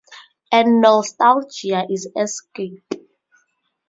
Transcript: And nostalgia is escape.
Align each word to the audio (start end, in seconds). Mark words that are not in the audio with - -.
And 0.51 0.81
nostalgia 0.81 1.85
is 1.87 2.09
escape. 2.17 2.83